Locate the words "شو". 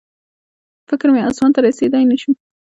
2.21-2.31